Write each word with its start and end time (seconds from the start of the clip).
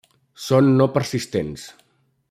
Són 0.45 0.71
no 0.79 0.89
persistents. 0.97 1.71